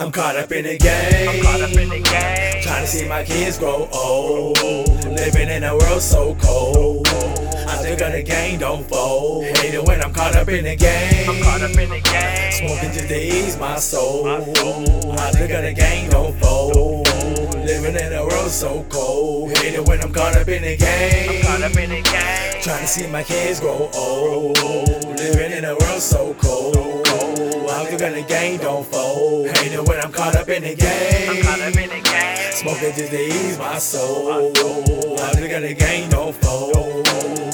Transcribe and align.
I'm 0.00 0.12
caught 0.12 0.36
up 0.36 0.52
in 0.52 0.64
the 0.64 0.78
game. 0.78 1.28
I'm 1.28 1.42
caught 1.42 1.60
up 1.60 1.76
in 1.76 1.88
the 1.88 1.98
game. 1.98 2.62
Trying 2.62 2.82
to 2.82 2.86
see 2.86 3.08
my 3.08 3.24
kids 3.24 3.58
grow 3.58 3.88
old. 3.92 4.56
Living 4.62 5.48
in 5.48 5.64
a 5.64 5.76
world 5.76 6.00
so 6.00 6.36
cold. 6.36 7.08
I 7.08 7.76
still 7.78 7.96
the 7.96 8.22
game, 8.22 8.60
don't 8.60 8.88
fold. 8.88 9.44
Hate 9.44 9.74
it 9.74 9.84
when 9.84 10.00
I'm 10.00 10.12
caught 10.12 10.36
up 10.36 10.48
in 10.48 10.64
the 10.64 10.76
game. 10.76 11.28
I'm 11.28 11.42
caught 11.42 11.62
up 11.62 11.76
in 11.76 11.90
the 11.90 12.00
game. 12.00 12.52
Smoking 12.52 12.92
just 12.92 13.08
to 13.08 13.20
ease 13.20 13.58
my 13.58 13.74
soul. 13.76 14.28
I 14.28 14.40
still 15.32 15.48
the 15.48 15.74
game, 15.76 16.10
don't 16.10 16.38
fold. 16.38 17.08
Living 17.56 17.96
in 17.96 18.12
a 18.12 18.24
world 18.24 18.50
so 18.52 18.86
cold. 18.88 19.50
Hate 19.58 19.74
it 19.74 19.88
when 19.88 20.00
I'm 20.00 20.12
caught 20.12 20.36
up 20.36 20.46
in 20.46 20.62
the 20.62 20.76
game. 20.76 21.28
I'm 21.28 21.42
caught 21.42 21.62
up 21.62 21.76
in 21.76 21.90
the 21.90 22.02
game. 22.02 22.62
Trying 22.62 22.82
to 22.82 22.86
see 22.86 23.06
my 23.08 23.24
kids 23.24 23.58
grow 23.58 23.90
old. 23.94 24.58
Living 25.18 25.58
in 25.58 25.64
a 25.64 25.76
world 25.76 26.00
so 26.00 26.27
got 27.98 28.14
the 28.14 28.22
game, 28.22 28.58
don't 28.58 28.86
fold. 28.86 29.48
Hate 29.48 29.72
it 29.72 29.88
when 29.88 30.00
I'm 30.00 30.12
caught 30.12 30.36
up 30.36 30.48
in 30.48 30.62
the 30.62 30.74
game. 30.74 32.07
Smoking 32.58 32.92
just 32.92 33.12
to 33.12 33.20
ease 33.20 33.56
my 33.56 33.78
soul. 33.78 34.32
I 34.32 34.50
just 34.50 35.48
got 35.48 35.62
the 35.62 35.76
game, 35.78 36.10
don't 36.10 36.34
fold. 36.34 37.06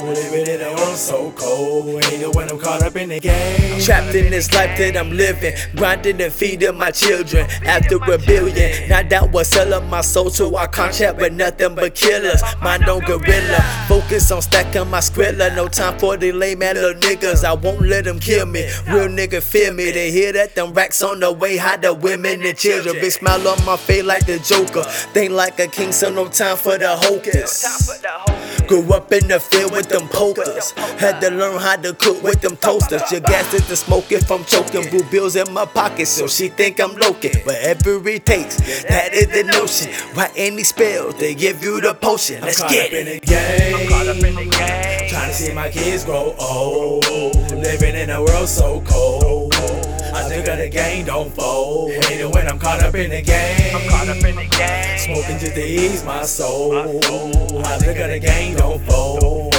Living 0.03 0.47
in 0.47 0.61
a 0.61 0.73
world 0.75 0.97
so 0.97 1.31
cold. 1.31 2.03
Hate 2.05 2.21
it 2.21 2.35
when 2.35 2.49
I'm 2.49 2.59
caught 2.59 2.81
up 2.81 2.95
in 2.95 3.09
the 3.09 3.19
game. 3.19 3.81
Trapped 3.81 4.15
in 4.15 4.31
this 4.31 4.51
life 4.53 4.77
that 4.77 4.97
I'm 4.97 5.11
living, 5.11 5.53
grinding 5.75 6.21
and 6.21 6.33
feeding 6.33 6.77
my 6.77 6.89
children. 6.89 7.47
After 7.65 7.97
a 7.97 8.17
billion, 8.17 8.89
now 8.89 9.03
that 9.03 9.31
was 9.31 9.47
selling 9.47 9.87
my 9.89 10.01
soul 10.01 10.29
to 10.31 10.55
our 10.55 10.67
contract 10.67 11.17
with 11.19 11.33
nothing 11.33 11.75
but 11.75 11.93
killers. 11.93 12.41
Mind 12.61 12.87
on 12.87 13.01
gorilla, 13.01 13.85
focus 13.87 14.31
on 14.31 14.41
stacking 14.41 14.89
my 14.89 14.99
skrilla. 14.99 15.55
No 15.55 15.67
time 15.67 15.99
for 15.99 16.17
the 16.17 16.31
lame 16.31 16.59
little 16.59 16.93
niggas. 16.93 17.43
I 17.43 17.53
won't 17.53 17.81
let 17.81 18.05
them 18.05 18.19
kill 18.19 18.45
me. 18.45 18.63
Real 18.87 19.07
nigga 19.07 19.41
feel 19.41 19.73
me. 19.73 19.91
They 19.91 20.11
hear 20.11 20.31
that 20.33 20.55
them 20.55 20.73
racks 20.73 21.01
on 21.01 21.19
the 21.19 21.31
way. 21.31 21.57
Hide 21.57 21.81
the 21.81 21.93
women 21.93 22.43
and 22.43 22.57
children. 22.57 22.95
Big 22.95 23.11
smile 23.11 23.47
on 23.47 23.63
my 23.65 23.77
face 23.77 24.03
like 24.03 24.25
the 24.25 24.39
Joker. 24.39 24.83
Think 25.13 25.31
like 25.31 25.59
a 25.59 25.67
king, 25.67 25.91
so 25.91 26.09
no 26.09 26.27
time 26.27 26.57
for 26.57 26.77
the 26.77 26.95
hocus. 26.95 27.61
Top 27.61 27.95
of 27.95 28.01
the 28.01 28.09
whole. 28.09 28.67
Grew 28.67 28.93
up 28.93 29.11
in 29.11 29.27
the 29.27 29.39
field 29.39 29.71
with 29.71 29.89
them 29.89 30.07
pokers. 30.07 30.71
Had 30.99 31.19
to 31.21 31.29
learn 31.29 31.59
how 31.59 31.75
to 31.75 31.93
cook 31.93 32.23
with 32.23 32.41
them 32.41 32.57
toasters. 32.57 33.11
Your 33.11 33.21
gas 33.21 33.53
is 33.53 33.67
the 33.67 33.75
smoke 33.75 34.11
if 34.11 34.29
I'm 34.31 34.43
choking. 34.45 34.89
Blue 34.89 35.03
bills 35.11 35.35
in 35.35 35.51
my 35.53 35.65
pocket, 35.65 36.07
so 36.07 36.27
she 36.27 36.49
think 36.49 36.79
I'm 36.79 36.95
loking. 36.95 37.35
Whatever 37.43 38.07
it 38.09 38.25
takes, 38.25 38.57
that 38.83 39.13
is 39.13 39.27
the 39.27 39.43
notion. 39.43 39.91
Why 40.15 40.31
any 40.35 40.63
spell, 40.63 41.11
they 41.13 41.35
give 41.35 41.63
you 41.63 41.79
the 41.81 41.93
potion. 41.93 42.41
Let's 42.41 42.61
get 42.61 42.91
it. 42.91 43.07
In 43.07 43.13
the 43.13 43.19
game. 43.19 43.75
I'm 43.75 43.87
caught 43.87 44.07
up 44.07 44.23
in 44.23 44.35
the 44.35 44.45
game. 44.45 45.04
Trying 45.15 45.29
to 45.29 45.33
see 45.33 45.53
my 45.53 45.69
kids 45.69 46.03
grow 46.03 46.35
old. 46.37 47.05
Living 47.51 47.95
in 47.95 48.09
a 48.09 48.21
world 48.21 48.49
so 48.49 48.81
cold. 48.81 49.53
I 49.55 50.27
still 50.27 50.45
got 50.45 50.57
the 50.57 50.67
game, 50.67 51.05
don't 51.05 51.33
fold. 51.33 51.91
Hate 51.91 52.19
it 52.19 52.29
when 52.35 52.49
I'm 52.49 52.59
caught 52.59 52.83
up 52.83 52.93
in 52.95 53.09
the 53.11 53.21
game. 53.21 53.77
I'm 53.77 53.89
caught 53.89 54.09
up 54.09 54.17
in 54.17 54.35
the 54.35 54.45
game. 54.45 54.97
Smoking 54.97 55.39
just 55.39 55.55
to 55.55 55.65
ease 55.65 56.03
my 56.03 56.23
soul. 56.23 56.77
I 56.77 57.77
still 57.77 57.95
got 57.95 58.07
the 58.07 58.19
game, 58.19 58.57
don't 58.57 58.81
fold. 58.83 59.55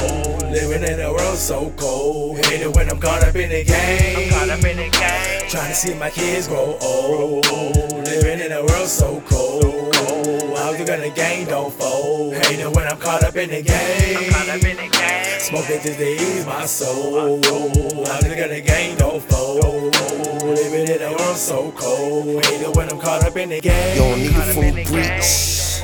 Living 0.52 0.82
in 0.82 1.00
a 1.00 1.10
world 1.10 1.38
so 1.38 1.72
cold. 1.78 2.36
Hate 2.44 2.60
it 2.60 2.76
when 2.76 2.90
I'm 2.90 3.00
caught 3.00 3.24
up 3.24 3.34
in 3.34 3.48
the 3.48 3.60
I'm 3.60 3.66
game. 3.66 4.30
caught 4.32 4.50
up 4.50 4.62
in 4.62 4.76
the 4.76 4.90
game. 4.90 5.45
Trying 5.48 5.68
to 5.68 5.74
see 5.76 5.94
my 5.94 6.10
kids 6.10 6.48
grow 6.48 6.76
old. 6.82 7.46
Living 7.46 8.40
in 8.40 8.50
a 8.50 8.64
world 8.64 8.88
so 8.88 9.22
cold. 9.28 9.94
How 10.56 10.72
you 10.72 10.84
gonna 10.84 11.08
gain, 11.10 11.46
don't 11.46 11.72
fold. 11.72 12.34
Hate 12.34 12.58
it 12.58 12.74
when 12.74 12.88
I'm 12.88 12.98
caught 12.98 13.22
up 13.22 13.36
in 13.36 13.50
the 13.50 13.58
I'm 13.58 13.64
game. 13.64 14.32
caught 14.32 14.48
up 14.48 14.64
in 14.64 14.76
the 14.76 14.88
game. 14.88 15.40
Smoking 15.40 15.80
just 15.82 15.98
to 15.98 16.04
ease 16.04 16.44
my 16.44 16.66
soul. 16.66 17.40
How 18.06 18.18
you 18.26 18.34
gonna 18.34 18.60
gain, 18.60 18.98
don't 18.98 19.22
fold. 19.22 19.94
Living 20.42 20.88
in 20.88 21.02
a 21.02 21.10
world 21.10 21.36
so 21.36 21.70
cold. 21.76 22.44
Hate 22.44 22.62
it 22.62 22.76
when 22.76 22.90
I'm 22.90 22.98
caught 22.98 23.24
up 23.24 23.36
in 23.36 23.50
the 23.50 23.60
game. 23.60 23.96
You 23.96 24.02
don't 24.02 24.18
need 24.18 24.36
a 24.36 24.84
for 24.84 24.90
bricks. 24.90 25.82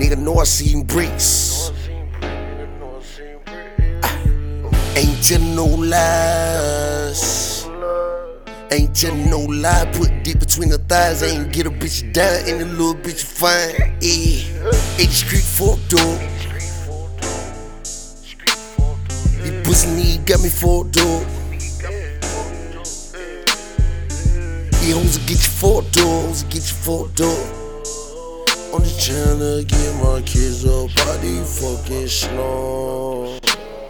Nigga 0.00 0.18
know 0.18 0.38
I 0.38 0.44
seen 0.44 0.82
bricks. 0.82 1.49
Ain't 4.96 5.22
tellin' 5.22 5.54
no 5.54 5.66
lies. 5.66 7.64
Ain't 8.72 8.94
tellin' 8.94 9.30
no 9.30 9.40
lie. 9.40 9.88
Put 9.92 10.24
deep 10.24 10.40
between 10.40 10.70
the 10.70 10.78
thighs. 10.78 11.22
Ain't 11.22 11.52
get 11.52 11.66
a 11.66 11.70
bitch 11.70 12.12
down 12.12 12.48
and 12.48 12.62
a 12.62 12.64
little 12.64 12.94
bitch 12.94 13.22
fine. 13.22 13.94
Yeah. 14.00 14.70
8th 14.98 15.10
Street 15.10 15.42
for 15.42 15.76
door. 15.88 16.18
These 19.42 19.62
pussy 19.62 19.88
niggas 19.88 20.26
got 20.26 20.42
me 20.42 20.48
for 20.48 20.84
door. 20.84 21.24
Yeah, 24.82 24.94
hoes 24.94 25.18
will 25.18 25.26
get 25.26 25.38
you 25.38 25.52
four 25.60 25.82
doors, 25.92 26.42
get 26.44 26.66
you 26.68 26.76
four 26.84 27.06
door. 27.14 27.44
I'm 28.74 28.82
just 28.82 29.08
tryna 29.08 29.66
get 29.66 29.94
my 30.02 30.20
kids 30.22 30.64
up 30.64 30.90
out 31.06 31.20
these 31.20 31.60
fucking 31.60 32.08
snow. 32.08 33.38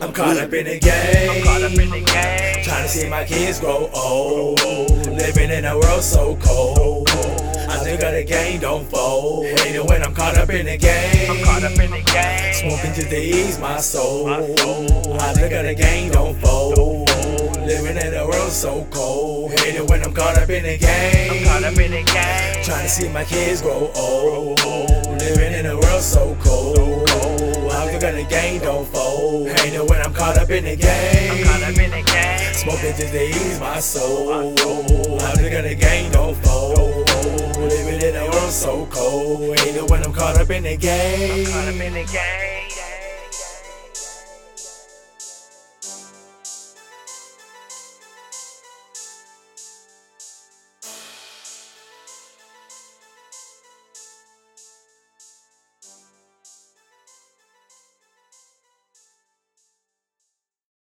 I'm 0.03 0.15
caught 0.15 0.39
up 0.39 0.51
in 0.55 0.65
the 0.65 0.79
game. 0.79 1.31
I'm 1.31 1.43
caught 1.43 1.63
up 1.63 1.73
in 1.73 1.91
the 1.91 2.01
game. 2.01 2.65
Trying 2.65 2.85
to 2.85 2.89
see 2.89 3.09
my 3.11 3.23
kids 3.23 3.61
grow 3.61 3.91
old. 3.93 4.59
Living 5.07 5.51
in 5.51 5.67
a 5.67 5.79
world 5.79 6.03
so 6.03 6.37
cold. 6.37 7.07
I 7.11 7.77
still 7.81 7.99
got 7.99 8.13
the 8.13 8.25
game, 8.25 8.61
don't 8.61 8.89
fold. 8.89 9.45
Hate 9.45 9.77
it 9.77 9.85
when 9.85 10.03
I'm 10.03 10.15
caught 10.15 10.39
up 10.39 10.49
in 10.49 10.65
the 10.65 10.79
game. 10.79 11.31
I'm 11.31 11.45
caught 11.45 11.65
up 11.65 11.79
in 11.79 11.91
the 11.91 12.01
game. 12.01 12.55
Smoking 12.55 12.95
just 12.95 13.11
to 13.11 13.17
ease 13.17 13.59
my 13.59 13.77
soul. 13.77 14.31
I 14.31 15.35
still 15.35 15.51
got 15.51 15.65
the 15.65 15.75
game, 15.77 16.11
don't 16.13 16.35
fold. 16.41 17.11
Living 17.67 17.99
in 17.99 18.15
a 18.15 18.27
world 18.27 18.53
so 18.53 18.87
cold. 18.91 19.51
Hate 19.61 19.75
it 19.75 19.91
when 19.91 20.03
I'm 20.03 20.15
caught 20.15 20.39
up 20.39 20.49
in 20.49 20.63
the 20.63 20.79
I'm 21.31 21.45
caught 21.45 21.63
up 21.63 21.79
in 21.79 21.91
the 21.91 22.03
game. 22.03 22.65
Trying 22.65 22.85
to 22.85 22.89
see 22.89 23.09
my 23.11 23.25
kids 23.25 23.61
grow 23.61 23.93
old. 23.95 24.61
Living 25.21 25.53
in 25.53 25.67
a 25.67 25.77
world 25.77 26.01
so 26.01 26.35
cold. 26.41 27.60
I 28.01 28.03
still 28.03 28.13
got 28.13 28.31
the 28.31 28.35
game, 28.35 28.61
don't 28.63 28.89
fold. 28.89 29.49
Hate 29.49 29.75
it 29.75 29.87
when 29.87 30.01
I'm 30.01 30.15
caught 30.15 30.39
up 30.39 30.49
in 30.49 30.65
the 30.65 30.73
I'm 30.73 30.79
game. 30.79 31.45
caught 31.45 31.63
up 31.63 31.77
in 31.77 31.91
the 31.91 32.03
game. 32.03 32.55
Smoking 32.55 32.97
just 32.97 33.13
to 33.13 33.29
ease 33.29 33.61
my 33.61 33.79
soul. 33.79 34.33
I 34.33 35.35
just 35.37 35.53
got 35.53 35.65
the 35.65 35.75
game, 35.75 36.11
don't 36.11 36.35
fold. 36.39 37.07
Living 37.59 38.01
in 38.01 38.17
a 38.17 38.31
world 38.31 38.51
so 38.51 38.87
cold. 38.87 39.59
Hate 39.59 39.77
it 39.77 39.91
when 39.91 40.03
I'm 40.03 40.15
caught 40.15 40.41
up 40.41 40.49
in 40.49 40.63
the 40.63 40.79
game. 40.79 41.47
Caught 41.47 41.69
up 41.69 41.75
in 41.75 41.93
the 41.93 42.05
game. 42.11 42.50